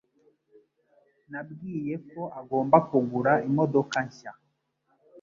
[1.31, 4.31] Nabwiye ko agomba kugura imodoka nshya.